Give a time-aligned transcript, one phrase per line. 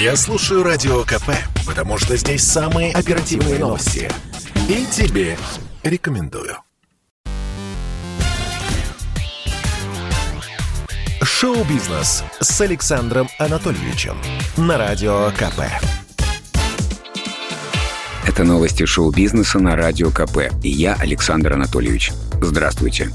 [0.00, 1.28] Я слушаю Радио КП,
[1.66, 4.10] потому что здесь самые оперативные новости.
[4.66, 5.36] И тебе
[5.82, 6.56] рекомендую.
[11.20, 14.16] Шоу-бизнес с Александром Анатольевичем
[14.56, 15.64] на Радио КП.
[18.26, 20.50] Это новости шоу-бизнеса на Радио КП.
[20.62, 22.12] И я, Александр Анатольевич.
[22.40, 23.10] Здравствуйте.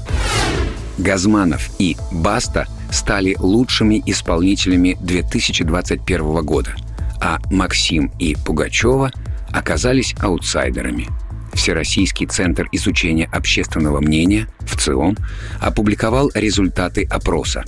[0.98, 6.74] Газманов и Баста стали лучшими исполнителями 2021 года,
[7.20, 9.12] а Максим и Пугачева
[9.52, 11.06] оказались аутсайдерами.
[11.52, 15.16] Всероссийский центр изучения общественного мнения, ВЦИОМ,
[15.60, 17.64] опубликовал результаты опроса.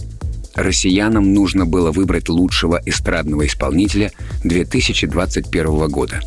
[0.54, 4.10] Россиянам нужно было выбрать лучшего эстрадного исполнителя
[4.44, 6.20] 2021 года.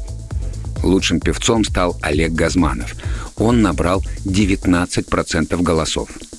[0.84, 2.96] Лучшим певцом стал Олег Газманов.
[3.36, 6.10] Он набрал 19% голосов–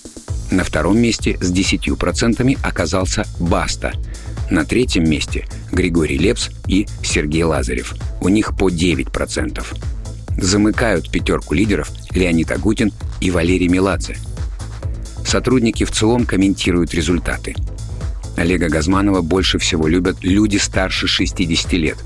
[0.52, 3.92] на втором месте с 10% оказался Баста.
[4.50, 7.94] На третьем месте Григорий Лепс и Сергей Лазарев.
[8.20, 9.64] У них по 9%.
[10.36, 14.16] Замыкают пятерку лидеров Леонид Агутин и Валерий Меладзе.
[15.24, 17.54] Сотрудники в целом комментируют результаты.
[18.36, 21.98] Олега Газманова больше всего любят люди старше 60 лет,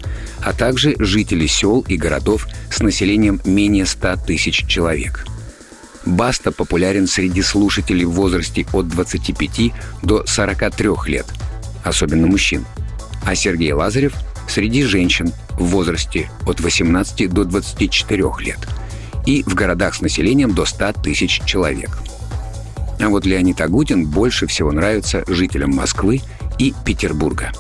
[0.44, 5.27] а также жители сел и городов с населением менее 100 тысяч человек–
[6.07, 11.27] Баста популярен среди слушателей в возрасте от 25 до 43 лет,
[11.85, 12.65] особенно мужчин.
[13.25, 14.15] А Сергей Лазарев–
[14.49, 18.59] среди женщин в возрасте от 18 до 24 лет
[19.25, 21.99] и в городах с населением до 100 тысяч человек.
[23.01, 26.23] А вот Леонид Агутин больше всего нравится жителям Москвы
[26.59, 27.53] и Петербурга.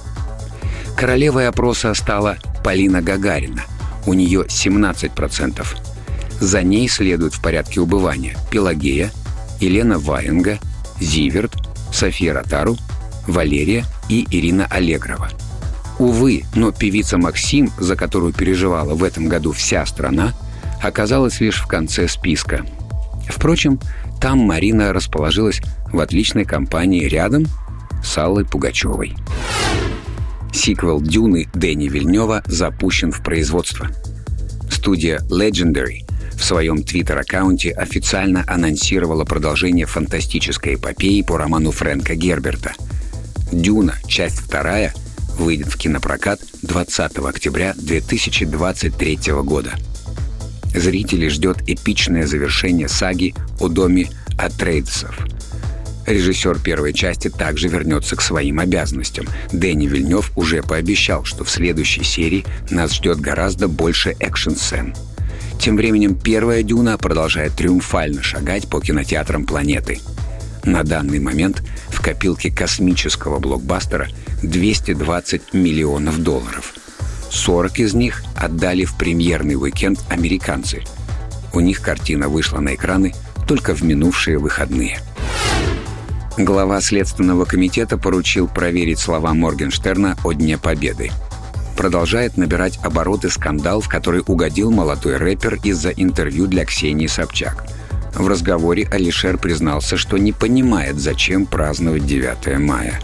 [0.96, 3.64] Королевой опроса стала Полина Гагарина.
[4.06, 5.66] У нее 17%.
[6.40, 9.10] За ней следуют в порядке убывания Пелагея,
[9.60, 10.58] Елена Ваенга,
[11.00, 11.52] Зиверт,
[11.92, 12.76] София Ротару,
[13.26, 15.30] Валерия и Ирина Аллегрова.
[15.98, 20.34] Увы, но певица Максим, за которую переживала в этом году вся страна,
[20.82, 22.66] оказалась лишь в конце списка.
[23.28, 23.80] Впрочем,
[24.20, 27.46] там Марина расположилась в отличной компании рядом
[28.04, 29.14] с Аллой Пугачевой.
[30.52, 33.88] Сиквел «Дюны» Дэни Вильнева запущен в производство.
[34.70, 36.05] Студия Legendary
[36.36, 42.74] в своем твиттер-аккаунте официально анонсировала продолжение фантастической эпопеи по роману Фрэнка Герберта.
[43.50, 43.94] «Дюна.
[44.06, 44.92] Часть вторая»
[45.38, 49.72] выйдет в кинопрокат 20 октября 2023 года.
[50.74, 54.08] Зрители ждет эпичное завершение саги о доме
[54.38, 55.18] Атрейдсов.
[56.06, 59.26] Режиссер первой части также вернется к своим обязанностям.
[59.52, 64.94] Дэнни Вильнев уже пообещал, что в следующей серии нас ждет гораздо больше экшн-сцен–
[65.58, 70.00] тем временем первая «Дюна» продолжает триумфально шагать по кинотеатрам планеты.
[70.64, 74.08] На данный момент в копилке космического блокбастера
[74.42, 76.74] 220 миллионов долларов.
[77.30, 80.82] 40 из них отдали в премьерный уикенд американцы.
[81.52, 83.14] У них картина вышла на экраны
[83.46, 84.98] только в минувшие выходные.
[86.36, 91.10] Глава Следственного комитета поручил проверить слова Моргенштерна о Дне Победы–
[91.76, 97.66] продолжает набирать обороты скандал, в который угодил молодой рэпер из-за интервью для Ксении Собчак.
[98.14, 102.98] В разговоре Алишер признался, что не понимает, зачем праздновать 9 мая.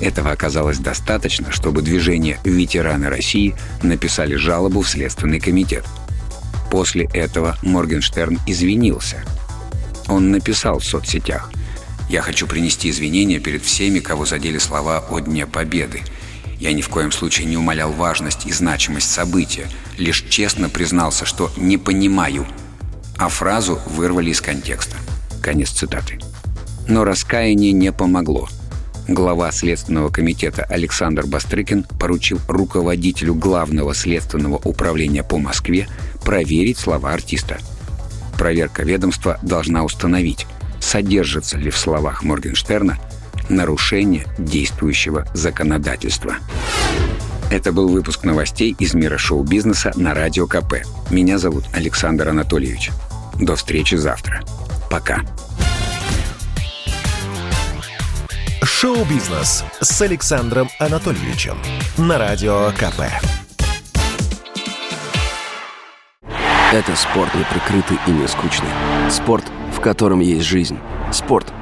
[0.00, 5.84] Этого оказалось достаточно, чтобы движение «Ветераны России» написали жалобу в Следственный комитет.
[6.70, 9.24] После этого Моргенштерн извинился.
[10.08, 11.50] Он написал в соцсетях
[12.08, 16.02] «Я хочу принести извинения перед всеми, кого задели слова о Дне Победы.
[16.62, 19.66] Я ни в коем случае не умолял важность и значимость события,
[19.98, 22.46] лишь честно признался, что не понимаю,
[23.18, 24.96] а фразу вырвали из контекста.
[25.42, 26.20] Конец цитаты.
[26.86, 28.48] Но раскаяние не помогло.
[29.08, 35.88] Глава Следственного комитета Александр Бастрыкин поручил руководителю Главного следственного управления по Москве
[36.24, 37.58] проверить слова артиста.
[38.38, 40.46] Проверка ведомства должна установить,
[40.80, 43.00] содержится ли в словах Моргенштерна
[43.48, 46.36] нарушение действующего законодательства.
[47.50, 50.84] Это был выпуск новостей из мира шоу-бизнеса на Радио КП.
[51.10, 52.90] Меня зовут Александр Анатольевич.
[53.38, 54.42] До встречи завтра.
[54.90, 55.20] Пока.
[58.62, 61.58] Шоу-бизнес с Александром Анатольевичем
[61.98, 63.02] на Радио КП.
[66.72, 68.70] Это спорт не прикрытый и не скучный.
[69.10, 69.44] Спорт,
[69.76, 70.78] в котором есть жизнь.
[71.12, 71.52] Спорт–